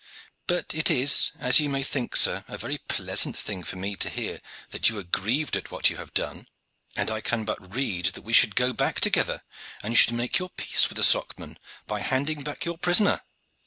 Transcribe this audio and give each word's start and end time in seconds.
But 0.47 0.73
it 0.73 0.89
is, 0.89 1.31
as 1.37 1.59
you 1.59 1.69
may 1.69 1.83
think, 1.83 2.15
sir, 2.15 2.43
a 2.47 2.57
very 2.57 2.79
pleasant 2.87 3.37
thing 3.37 3.61
for 3.63 3.75
me 3.75 3.95
to 3.97 4.09
hear 4.09 4.39
that 4.71 4.89
you 4.89 4.97
are 4.97 5.03
grieved 5.03 5.55
at 5.55 5.69
what 5.69 5.91
you 5.91 5.97
have 5.97 6.11
done, 6.15 6.47
and 6.95 7.11
I 7.11 7.21
can 7.21 7.45
but 7.45 7.75
rede 7.75 8.07
that 8.15 8.23
we 8.23 8.33
should 8.33 8.55
go 8.55 8.73
back 8.73 8.99
together, 8.99 9.43
and 9.83 9.91
you 9.93 9.97
should 9.97 10.15
make 10.15 10.39
your 10.39 10.49
peace 10.49 10.89
with 10.89 10.95
the 10.95 11.03
Socman 11.03 11.59
by 11.85 11.99
handing 11.99 12.41
back 12.41 12.65
your 12.65 12.79
prisoner. 12.79 13.21